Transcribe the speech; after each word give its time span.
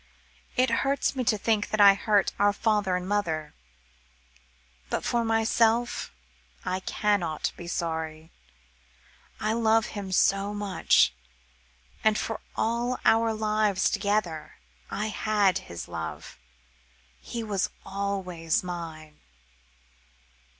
It 0.57 0.71
hurts 0.81 1.15
me 1.15 1.23
to 1.25 1.37
think 1.37 1.69
that 1.69 1.79
I 1.79 1.93
hurt 1.93 2.31
our 2.39 2.53
father 2.53 2.95
and 2.95 3.07
mother, 3.07 3.53
but 4.89 5.05
for 5.05 5.23
myself 5.23 6.11
I 6.65 6.79
cannot 6.79 7.51
be 7.55 7.67
sorry. 7.67 8.31
I 9.39 9.53
love 9.53 9.85
him 9.93 10.11
so, 10.11 10.53
and 12.03 12.17
for 12.17 12.39
all 12.55 12.99
our 13.05 13.31
lives 13.31 13.91
together, 13.91 14.55
I 14.89 15.09
had 15.09 15.59
his 15.69 15.87
love 15.87 16.39
he 17.19 17.43
was 17.43 17.69
always 17.85 18.63
mine." 18.63 19.19